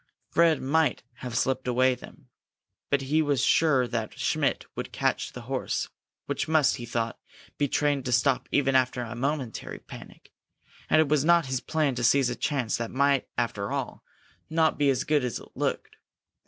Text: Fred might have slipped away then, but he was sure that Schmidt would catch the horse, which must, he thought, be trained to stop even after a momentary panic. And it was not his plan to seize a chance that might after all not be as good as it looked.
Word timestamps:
Fred 0.31 0.63
might 0.63 1.03
have 1.17 1.37
slipped 1.37 1.67
away 1.67 1.93
then, 1.93 2.25
but 2.89 3.01
he 3.03 3.21
was 3.21 3.43
sure 3.45 3.87
that 3.87 4.17
Schmidt 4.17 4.65
would 4.75 4.91
catch 4.91 5.33
the 5.33 5.41
horse, 5.41 5.89
which 6.25 6.47
must, 6.47 6.77
he 6.77 6.87
thought, 6.87 7.19
be 7.59 7.67
trained 7.67 8.05
to 8.05 8.11
stop 8.11 8.49
even 8.51 8.75
after 8.75 9.03
a 9.03 9.13
momentary 9.13 9.77
panic. 9.77 10.31
And 10.89 10.99
it 11.01 11.07
was 11.07 11.23
not 11.23 11.45
his 11.45 11.59
plan 11.59 11.93
to 11.93 12.03
seize 12.03 12.31
a 12.31 12.35
chance 12.35 12.77
that 12.77 12.89
might 12.89 13.27
after 13.37 13.71
all 13.71 14.03
not 14.49 14.79
be 14.79 14.89
as 14.89 15.03
good 15.03 15.23
as 15.23 15.37
it 15.37 15.49
looked. 15.55 15.97